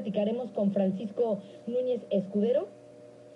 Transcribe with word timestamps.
platicaremos 0.00 0.50
con 0.52 0.72
Francisco 0.72 1.42
Núñez 1.66 2.00
Escudero. 2.08 2.68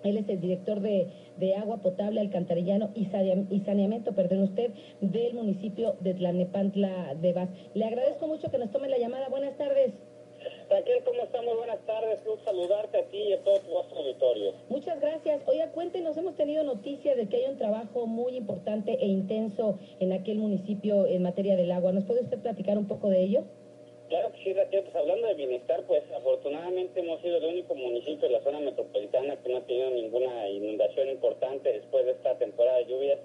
Él 0.03 0.17
es 0.17 0.27
el 0.29 0.41
director 0.41 0.81
de, 0.81 1.07
de 1.37 1.55
agua 1.55 1.77
potable, 1.77 2.19
alcantarillano 2.21 2.89
y, 2.95 3.05
saneamiento, 3.05 4.13
perdón 4.13 4.43
usted, 4.43 4.71
del 4.99 5.35
municipio 5.35 5.95
de 5.99 6.15
Tlanepantla 6.15 7.15
de 7.21 7.33
Vaz. 7.33 7.49
Le 7.75 7.85
agradezco 7.85 8.27
mucho 8.27 8.49
que 8.49 8.57
nos 8.57 8.71
tome 8.71 8.89
la 8.89 8.97
llamada. 8.97 9.29
Buenas 9.29 9.55
tardes. 9.57 9.93
Raquel, 10.69 11.03
¿cómo 11.05 11.21
estamos? 11.23 11.55
Buenas 11.55 11.79
tardes. 11.85 12.19
Un 12.25 12.43
saludarte 12.43 12.97
a 12.97 13.05
ti 13.05 13.17
y 13.17 13.33
a 13.33 13.43
todo 13.43 13.59
tu 13.59 13.97
auditorio. 13.97 14.53
Muchas 14.69 14.99
gracias. 14.99 15.41
Oiga, 15.47 15.71
cuéntenos, 15.71 16.17
hemos 16.17 16.35
tenido 16.35 16.63
noticias 16.63 17.15
de 17.15 17.27
que 17.27 17.37
hay 17.37 17.51
un 17.51 17.57
trabajo 17.57 18.07
muy 18.07 18.37
importante 18.37 18.93
e 18.99 19.07
intenso 19.07 19.77
en 19.99 20.13
aquel 20.13 20.39
municipio 20.39 21.05
en 21.05 21.21
materia 21.21 21.55
del 21.55 21.71
agua. 21.71 21.91
¿Nos 21.91 22.05
puede 22.05 22.21
usted 22.21 22.39
platicar 22.39 22.77
un 22.77 22.87
poco 22.87 23.09
de 23.09 23.21
ello? 23.21 23.43
Claro 24.09 24.31
que 24.33 24.43
sí, 24.43 24.53
Raquel. 24.53 24.83
Pues 24.83 24.95
hablando 24.95 25.27
de 25.27 25.33
bienestar, 25.33 25.83
pues 25.87 26.03
afortunadamente 26.11 26.99
hemos 26.99 27.19
sido 27.21 27.37
el 27.37 27.45
único 27.45 27.73
municipio 27.73 28.27
de 28.27 28.33
la 28.33 28.43
zona 28.43 28.59
metropolitana 28.59 29.35
que 29.37 29.49
no 29.49 29.57
ha 29.57 29.61
tenido 29.61 29.89
ninguna 29.89 30.47
inundación 30.49 31.09
importante 31.09 31.73
después 31.73 32.05
de 32.05 32.11
esta 32.11 32.37
temporada 32.37 32.77
de 32.77 32.85
lluvias. 32.85 33.19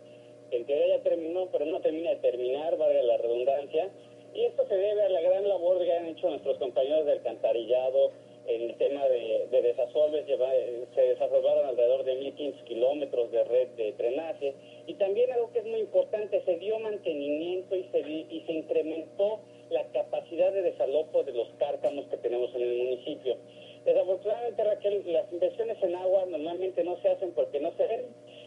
En 0.51 0.65
teoría 0.65 0.97
ya 0.97 1.03
terminó, 1.03 1.49
pero 1.53 1.67
no 1.67 1.81
termina 1.81 2.11
de 2.11 2.17
terminar, 2.17 2.79
valga 2.79 3.03
la 3.03 3.19
redundancia. 3.19 3.91
Y 4.35 4.45
esto 4.45 4.67
se 4.69 4.75
debe 4.75 5.03
a 5.03 5.09
la 5.11 5.21
gran 5.21 5.47
labor 5.47 5.85
que 5.85 5.93
han 5.93 6.07
hecho 6.07 6.31
nuestros 6.31 6.57
compañeros 6.57 7.05
del 7.05 7.19
alcantarillado 7.19 8.13
en 8.47 8.63
el 8.63 8.77
tema 8.77 9.07
de, 9.07 9.49
de. 9.51 9.71
Se 10.95 11.01
desarrollaron 11.01 11.67
alrededor 11.67 12.05
de 12.05 12.21
1.500 12.21 12.65
kilómetros 12.65 13.31
de 13.31 13.45
red 13.45 13.69
de 13.77 13.93
drenaje. 13.93 14.55
Y 14.87 14.95
también 14.95 15.31
algo 15.33 15.53
que 15.53 15.59
es 15.59 15.67
muy 15.67 15.81
importante, 15.81 16.43
se 16.45 16.57
dio 16.57 16.79
mantenimiento 16.79 17.77
y 17.77 17.85
se, 17.93 18.01
y 18.01 18.43
se 18.47 18.53
incrementó 18.53 19.41
la 19.71 19.85
capacidad 19.93 20.53
de 20.53 20.63
desalojo 20.63 21.23
de 21.23 21.33
los 21.33 21.49
cárcamos 21.59 22.07
que 22.07 22.17
tenemos 22.19 22.55
en 22.55 22.63
el 22.63 22.77
municipio. 22.77 23.37
Desafortunadamente, 23.85 24.63
Raquel, 24.63 25.03
las 25.13 25.33
inversiones 25.33 25.83
en 25.83 25.95
agua 25.95 26.27
normalmente 26.27 26.85
no 26.85 27.01
se 27.01 27.09
hacen 27.09 27.33
porque 27.33 27.61
no 27.61 27.73
se 27.77 27.87
ven. 27.87 28.07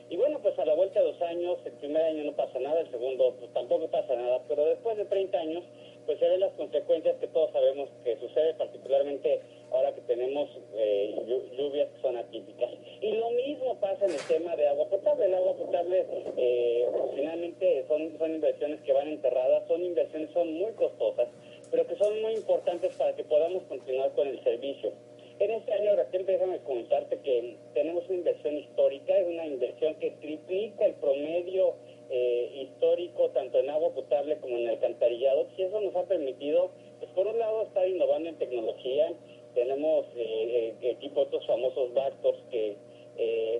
Y 0.09 0.17
bueno, 0.17 0.39
pues 0.43 0.57
a 0.59 0.65
la 0.65 0.75
vuelta 0.75 0.99
de 0.99 1.05
dos 1.07 1.21
años, 1.23 1.57
el 1.65 1.71
primer 1.73 2.03
año 2.03 2.23
no 2.23 2.33
pasa 2.33 2.59
nada, 2.59 2.81
el 2.81 2.91
segundo 2.91 3.35
pues 3.39 3.51
tampoco 3.53 3.87
pasa 3.87 4.15
nada, 4.15 4.41
pero 4.47 4.65
después 4.65 4.95
de 4.97 5.05
30 5.05 5.37
años, 5.39 5.63
pues 6.05 6.19
se 6.19 6.27
ven 6.27 6.41
las 6.41 6.51
consecuencias 6.53 7.15
que 7.17 7.27
todos 7.27 7.51
sabemos 7.51 7.89
que 8.03 8.17
sucede, 8.17 8.53
particularmente 8.55 9.41
ahora 9.71 9.93
que 9.95 10.01
tenemos 10.01 10.49
eh, 10.75 11.15
lluvias 11.57 11.89
que 11.89 12.01
son 12.01 12.17
atípicas. 12.17 12.69
Y 13.01 13.11
lo 13.13 13.31
mismo 13.31 13.75
pasa 13.79 14.05
en 14.05 14.11
el 14.11 14.27
tema 14.27 14.55
de 14.55 14.67
agua 14.67 14.87
potable. 14.89 15.25
El 15.25 15.33
agua 15.33 15.53
potable 15.53 16.05
eh, 16.37 16.87
finalmente 17.15 17.85
son, 17.87 18.17
son 18.19 18.35
que 18.81 18.93
van 18.93 19.07
enterradas, 19.07 19.67
son 19.67 19.83
inversiones, 19.83 20.29
son 20.31 20.53
muy 20.53 20.71
costosas, 20.73 21.27
pero 21.71 21.85
que 21.87 21.95
son 21.95 22.21
muy 22.21 22.33
importantes 22.33 22.95
para 22.95 23.15
que 23.15 23.23
podamos 23.23 23.63
continuar 23.63 24.11
con 24.13 24.27
el 24.27 24.43
servicio. 24.43 24.91
En 25.39 25.51
este 25.51 25.73
año, 25.73 25.95
Raquel, 25.95 26.25
déjame 26.25 26.59
comentarte 26.59 27.17
que 27.19 27.57
tenemos 27.73 28.07
una 28.07 28.17
inversión 28.19 28.55
histórica, 28.55 29.17
es 29.17 29.27
una 29.27 29.47
inversión 29.47 29.95
que 29.95 30.11
triplica 30.11 30.85
el 30.85 30.93
promedio 30.93 31.73
eh, 32.09 32.51
histórico 32.61 33.29
tanto 33.31 33.57
en 33.57 33.69
agua 33.71 33.91
potable 33.93 34.37
como 34.37 34.57
en 34.57 34.69
alcantarillado, 34.69 35.47
y 35.57 35.63
eso 35.63 35.81
nos 35.81 35.95
ha 35.95 36.03
permitido, 36.03 36.69
pues 36.99 37.11
por 37.11 37.25
un 37.25 37.39
lado, 37.39 37.63
estar 37.63 37.87
innovando 37.87 38.29
en 38.29 38.37
tecnología, 38.37 39.11
tenemos 39.55 40.05
eh, 40.15 40.75
eh, 40.81 40.91
equipos, 40.91 41.25
estos 41.25 41.47
famosos 41.47 41.93
Bactors 41.93 42.39
que, 42.51 42.77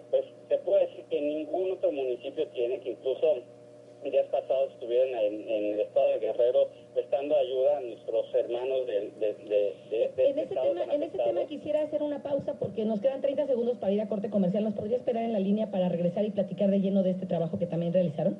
pues 0.09 0.25
se 0.49 0.57
puede 0.59 0.87
decir 0.87 1.05
que 1.09 1.21
ningún 1.21 1.71
otro 1.71 1.91
municipio 1.91 2.47
tiene, 2.49 2.79
que 2.79 2.91
incluso 2.91 3.41
días 4.11 4.27
pasados 4.27 4.71
estuvieron 4.73 5.09
en, 5.17 5.49
el 5.49 5.79
estado 5.79 6.07
de 6.09 6.19
Guerrero 6.19 6.69
prestando 6.93 7.35
ayuda 7.35 7.77
a 7.77 7.81
nuestros 7.81 8.33
hermanos 8.33 8.85
de, 8.87 9.11
de, 9.19 9.33
de, 9.49 10.29
en 10.29 10.39
este 10.39 10.55
tema 10.55 10.83
En 10.93 11.03
este 11.03 11.17
tema 11.17 11.45
quisiera 11.45 11.81
hacer 11.81 12.03
una 12.03 12.21
pausa 12.21 12.55
porque 12.59 12.85
nos 12.85 12.99
quedan 13.01 13.21
30 13.21 13.47
segundos 13.47 13.77
para 13.77 13.91
ir 13.91 14.01
a 14.01 14.07
corte 14.07 14.29
comercial. 14.29 14.63
¿Nos 14.63 14.73
podría 14.73 14.97
esperar 14.97 15.23
en 15.23 15.33
la 15.33 15.39
línea 15.39 15.71
para 15.71 15.89
regresar 15.89 16.25
y 16.25 16.31
platicar 16.31 16.69
de 16.69 16.79
lleno 16.79 17.03
de 17.03 17.11
este 17.11 17.25
trabajo 17.25 17.59
que 17.59 17.65
también 17.65 17.93
realizaron? 17.93 18.37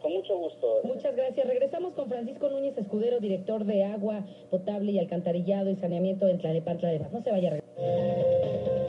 Con 0.00 0.12
mucho 0.12 0.36
gusto. 0.38 0.80
Muchas 0.84 1.14
gracias. 1.14 1.46
Regresamos 1.46 1.92
con 1.94 2.08
Francisco 2.08 2.48
Núñez 2.48 2.76
Escudero, 2.78 3.20
director 3.20 3.64
de 3.64 3.84
Agua 3.84 4.24
Potable 4.50 4.92
y 4.92 4.98
Alcantarillado 4.98 5.70
y 5.70 5.76
Saneamiento 5.76 6.26
en 6.26 6.38
Tlanepantla 6.38 6.88
de 6.88 7.00
Paz. 7.00 7.12
No 7.12 7.22
se 7.22 7.30
vaya. 7.30 7.56
Escuchas. 7.56 8.79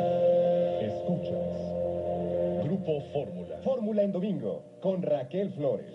Grupo 2.81 3.01
Fórmula. 3.13 3.57
Fórmula 3.63 4.01
en 4.01 4.11
domingo 4.11 4.63
con 4.79 5.03
Raquel 5.03 5.51
Flores. 5.51 5.85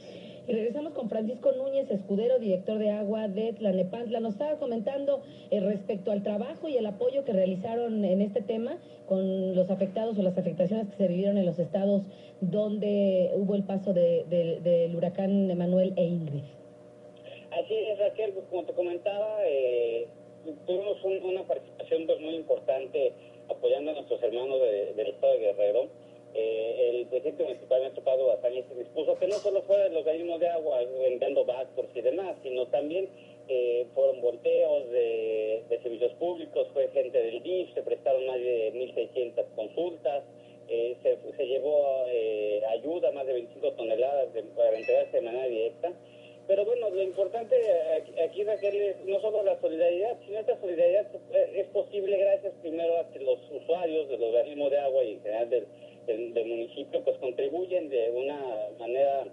Y 0.47 0.52
regresamos 0.52 0.92
con 0.92 1.08
Francisco 1.08 1.50
Núñez 1.50 1.91
Escudero, 1.91 2.38
director 2.38 2.78
de 2.78 2.91
agua 2.91 3.26
de 3.26 3.52
Tlanepantla. 3.54 4.20
Nos 4.20 4.34
estaba 4.34 4.56
comentando 4.58 5.22
eh, 5.50 5.58
respecto 5.58 6.12
al 6.12 6.22
trabajo 6.22 6.69
y 6.69 6.76
el 6.76 6.86
apoyo 6.86 7.24
que 7.24 7.32
realizaron 7.32 8.04
en 8.04 8.22
este 8.22 8.42
tema 8.42 8.78
con 9.06 9.56
los 9.56 9.69
afectados 9.70 10.16
o 10.19 10.22
las 10.22 10.38
afectaciones 10.38 10.88
que 10.88 10.97
se 10.97 11.08
vivieron 11.08 11.38
en 11.38 11.47
los 11.47 11.58
estados 11.58 12.02
donde 12.41 13.32
hubo 13.34 13.56
el 13.56 13.64
paso 13.64 13.92
del 13.92 14.94
huracán 14.94 15.50
Emanuel 15.50 15.92
e 15.97 16.04
Ingrid. 16.04 16.44
Así 17.50 17.74
es, 17.74 17.98
Raquel, 17.98 18.32
pues, 18.32 18.47
como 18.47 18.64
te 18.64 18.72
comentaba, 18.74 19.38
eh, 19.44 20.06
tuvimos 20.66 21.03
una 21.03 21.42
participación 21.42 22.06
pues, 22.06 22.20
muy 22.20 22.36
importante 22.36 23.12
apoyando 23.48 23.91
a 23.91 23.94
nuestros 23.94 24.22
hermanos 24.22 24.60
del 24.60 25.06
estado 25.08 25.32
de 25.32 25.38
Guerrero 25.38 25.88
eh, 26.38 26.91
el 26.91 27.06
presidente 27.06 27.44
municipal 27.44 27.80
me 27.80 27.86
ha 27.86 27.94
tocado 27.94 28.26
bastante 28.26 28.56
se 28.69 28.75
dispuso 28.75 29.19
que 29.19 29.27
no 29.27 29.34
solo 29.37 29.62
fueran 29.62 29.93
los 29.93 30.06
organismos 30.06 30.41
de 30.41 30.49
agua 30.49 30.81
vendiendo 31.00 31.44
vacos 31.44 31.87
y 31.94 32.00
demás, 32.00 32.37
sino 32.43 32.66
también 32.66 33.09
eh, 33.49 33.87
fueron 33.94 34.21
volteos 34.21 34.91
de, 34.91 35.62
servicios 35.82 36.12
públicos, 36.15 36.66
fue 36.72 36.88
gente 36.88 37.22
del 37.22 37.43
DIF, 37.43 37.72
se 37.75 37.82
prestaron 37.82 38.27
más 38.27 38.37
de 38.37 38.72
1.600 38.75 39.44
consultas, 39.54 40.25
eh, 40.69 40.97
se, 41.03 41.47
llevó 41.47 42.04
eh, 42.09 42.60
ayuda, 42.71 43.12
más 43.12 43.25
de 43.27 43.34
25 43.34 43.72
toneladas 43.72 44.32
de, 44.34 44.43
para 44.43 44.77
entregarse 44.77 45.16
de 45.19 45.22
manera 45.22 45.47
directa. 45.47 45.93
Pero 46.48 46.65
bueno, 46.65 46.91
lo 46.91 47.03
importante 47.03 47.56
aquí, 48.25 48.44
Raquel, 48.44 48.77
es 48.77 48.97
no 49.04 49.21
solo 49.21 49.43
la 49.43 49.60
solidaridad, 49.60 50.16
sino 50.25 50.38
esta 50.38 50.59
solidaridad 50.60 51.06
es 51.54 51.66
posible 51.69 52.16
gracias 52.19 52.53
primero 52.62 52.98
a 52.98 53.10
que 53.10 53.19
los 53.19 53.38
usuarios 53.50 54.09
de 54.09 54.19
los 54.19 54.28
organismos 54.28 54.71
de 54.71 54.78
agua 54.78 55.04
y 55.04 55.12
en 55.15 55.22
general 55.22 55.50
del 55.50 55.66
del, 56.06 56.47
municipio 56.47 57.03
pues 57.05 57.19
contribuyen 57.19 57.89
de 57.89 58.11
una 58.11 58.41
manera 58.78 59.25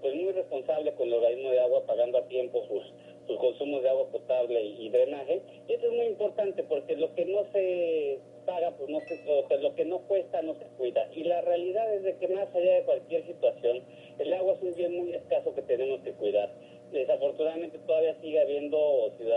pues 0.00 0.14
muy 0.14 0.32
responsable 0.32 0.92
con 0.94 1.08
el 1.08 1.14
organismo 1.14 1.50
de 1.50 1.60
agua 1.60 1.84
pagando 1.86 2.18
a 2.18 2.26
tiempo 2.28 2.64
sus 2.66 2.82
sus 3.26 3.38
consumos 3.38 3.82
de 3.82 3.88
agua 3.88 4.08
potable 4.10 4.60
y, 4.62 4.88
drenaje. 4.88 5.42
Y 5.68 5.72
eso 5.74 5.86
es 5.86 5.92
muy 5.92 6.06
importante 6.06 6.64
porque 6.64 6.96
lo 6.96 7.14
que 7.14 7.24
no 7.24 7.44
se 7.52 8.18
paga 8.46 8.72
pues 8.72 8.90
no 8.90 8.98
se 9.00 9.58
lo 9.58 9.74
que 9.74 9.84
no 9.84 10.00
cuesta 10.00 10.42
no 10.42 10.54
se 10.54 10.64
cuida. 10.76 11.08
Y 11.14 11.24
la 11.24 11.40
realidad 11.42 11.92
es 11.94 12.02
de 12.02 12.16
que 12.16 12.28
más 12.28 12.52
allá 12.54 12.74
de 12.74 12.82
cualquier 12.82 13.24
situación 13.26 13.82
el 14.18 14.32
agua 14.34 14.54
es 14.54 14.62
un 14.62 14.74
bien 14.74 14.96
muy 14.96 15.14
escaso 15.14 15.54
que 15.54 15.62
tenemos 15.62 16.00
que 16.00 16.12
cuidar. 16.12 16.52
Desafortunadamente 16.90 17.78
todavía 17.86 18.14
sigue 18.20 18.40
habiendo 18.40 19.10
ciudadanos 19.16 19.31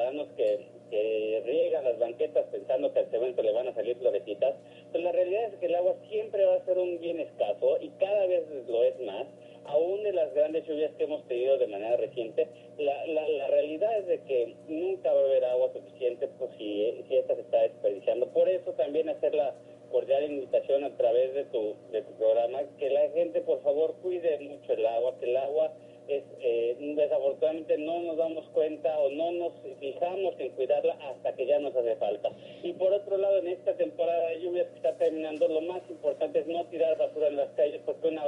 banquetas 2.15 2.45
pensando 2.51 2.93
que 2.93 2.99
al 2.99 3.11
cemento 3.11 3.41
le 3.41 3.51
van 3.51 3.67
a 3.67 3.73
salir 3.73 3.97
florecitas, 3.97 4.55
pues 4.91 5.03
la 5.03 5.11
realidad 5.11 5.53
es 5.53 5.59
que 5.59 5.65
el 5.65 5.75
agua 5.75 5.95
siempre 6.09 6.45
va 6.45 6.55
a 6.55 6.65
ser 6.65 6.77
un 6.77 6.99
bien 6.99 7.19
escaso 7.19 7.77
y 7.81 7.89
cada 7.99 8.25
vez 8.25 8.43
lo 8.67 8.83
es 8.83 8.99
más, 9.01 9.27
aún 9.65 10.03
de 10.03 10.13
las 10.13 10.33
grandes 10.33 10.65
lluvias 10.65 10.93
que 10.95 11.03
hemos 11.03 11.27
tenido 11.27 11.57
de 11.57 11.67
manera 11.67 11.97
reciente, 11.97 12.47
la, 12.77 13.05
la, 13.07 13.47
realidad 13.47 13.97
es 13.99 14.07
de 14.07 14.19
que 14.21 14.55
nunca 14.67 15.11
va 15.11 15.21
a 15.21 15.25
haber 15.25 15.45
agua 15.45 15.73
suficiente 15.73 16.29
pues, 16.37 16.51
si, 16.57 17.03
si 17.07 17.17
esta 17.17 17.35
se 17.35 17.41
está 17.41 17.61
desperdiciando. 17.61 18.27
Por 18.27 18.47
eso 18.47 18.71
también 18.73 19.09
hacer 19.09 19.33
la 19.33 19.55
cordial 19.91 20.23
invitación 20.23 20.83
a 20.83 20.95
través 20.97 21.33
de 21.33 21.45
tu, 21.45 21.75
de 21.91 22.01
tu 22.01 22.11
programa, 22.13 22.59
que 22.77 22.89
la 22.89 23.09
gente 23.09 23.41
por 23.41 23.61
favor 23.63 23.95
cuide 24.01 24.39
mucho 24.39 24.73
el 24.73 24.85
agua, 24.85 25.15
que 25.19 25.25
el 25.25 25.37
agua 25.37 25.73
es, 26.07 26.23
eh, 26.39 26.75
desafortunadamente 26.95 27.77
no 27.77 27.99
nos 28.01 28.17
damos 28.17 28.47
cuenta 28.49 28.97
o 28.99 29.09
no 29.09 29.31
nos 29.31 29.53
fijamos 29.79 30.35
en 30.39 30.49
cuidarla 30.51 30.97
hasta 31.09 31.33
que 31.35 31.45
ya 31.45 31.59
nos 31.59 31.75
hace 31.75 31.95
falta. 31.95 32.29
Y 32.63 32.73
por 32.73 32.93
otro 32.93 33.17
lado, 33.17 33.37
en 33.37 33.47
esta 33.47 33.75
temporada 33.75 34.29
de 34.29 34.41
lluvias 34.41 34.67
que 34.67 34.75
está 34.75 34.95
terminando, 34.97 35.47
lo 35.47 35.61
más 35.61 35.81
importante 35.89 36.39
es 36.39 36.47
no 36.47 36.65
tirar 36.65 36.97
basura 36.97 37.27
en 37.27 37.37
las 37.37 37.49
calles, 37.51 37.81
porque 37.85 38.07
una 38.07 38.23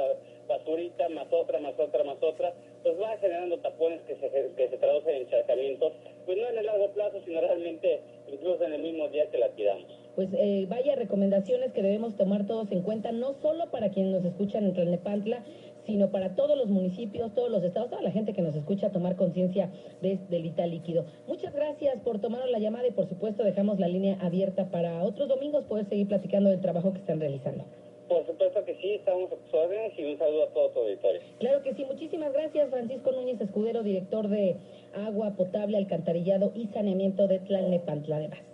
basurita 0.48 1.08
más 1.10 1.26
otra, 1.30 1.60
más 1.60 1.78
otra, 1.78 2.04
más 2.04 2.22
otra, 2.22 2.52
pues 2.82 3.00
va 3.00 3.16
generando 3.18 3.58
tapones 3.58 4.00
que 4.02 4.16
se, 4.16 4.30
que 4.56 4.68
se 4.68 4.76
traducen 4.78 5.14
en 5.14 5.22
encharcamientos, 5.22 5.92
pues 6.26 6.38
no 6.38 6.48
en 6.48 6.58
el 6.58 6.66
largo 6.66 6.88
plazo, 6.92 7.20
sino 7.24 7.40
realmente 7.40 8.00
incluso 8.32 8.64
en 8.64 8.72
el 8.72 8.82
mismo 8.82 9.08
día 9.08 9.30
que 9.30 9.38
la 9.38 9.48
tiramos. 9.50 9.86
Pues 10.14 10.28
eh, 10.32 10.66
vaya 10.68 10.96
recomendaciones 10.96 11.72
que 11.72 11.82
debemos 11.82 12.16
tomar 12.16 12.46
todos 12.46 12.72
en 12.72 12.82
cuenta, 12.82 13.12
no 13.12 13.34
solo 13.34 13.70
para 13.70 13.90
quienes 13.90 14.12
nos 14.12 14.24
escuchan 14.24 14.64
en 14.64 14.74
Tlalnepantla, 14.74 15.44
sino 15.88 16.10
para 16.10 16.36
todos 16.36 16.54
los 16.58 16.68
municipios, 16.68 17.34
todos 17.34 17.50
los 17.50 17.64
estados, 17.64 17.88
toda 17.88 18.02
la 18.02 18.10
gente 18.10 18.34
que 18.34 18.42
nos 18.42 18.54
escucha 18.54 18.92
tomar 18.92 19.16
conciencia 19.16 19.70
de, 20.02 20.18
del 20.28 20.42
vital 20.42 20.70
líquido. 20.70 21.06
Muchas 21.26 21.54
gracias 21.54 21.98
por 22.02 22.20
tomar 22.20 22.46
la 22.50 22.58
llamada 22.58 22.86
y 22.86 22.90
por 22.90 23.08
supuesto 23.08 23.42
dejamos 23.42 23.80
la 23.80 23.88
línea 23.88 24.18
abierta 24.20 24.70
para 24.70 25.02
otros 25.02 25.28
domingos 25.28 25.64
poder 25.64 25.88
seguir 25.88 26.06
platicando 26.06 26.50
del 26.50 26.60
trabajo 26.60 26.92
que 26.92 26.98
están 26.98 27.20
realizando. 27.20 27.64
Por 28.06 28.26
supuesto 28.26 28.62
que 28.66 28.74
sí, 28.74 28.92
estamos 28.96 29.32
a 29.32 29.36
tus 29.36 29.54
órdenes 29.54 29.98
y 29.98 30.04
un 30.04 30.18
saludo 30.18 30.44
a 30.44 30.48
todos 30.48 30.74
los 30.74 30.84
auditores. 30.84 31.22
Claro 31.38 31.62
que 31.62 31.72
sí, 31.72 31.86
muchísimas 31.86 32.34
gracias 32.34 32.68
Francisco 32.68 33.10
Núñez 33.12 33.40
Escudero, 33.40 33.82
director 33.82 34.28
de 34.28 34.56
Agua 34.94 35.36
Potable, 35.36 35.78
Alcantarillado 35.78 36.52
y 36.54 36.66
Saneamiento 36.66 37.28
de 37.28 37.38
Tlalnepantla 37.38 38.18
de 38.18 38.28
Paz. 38.28 38.47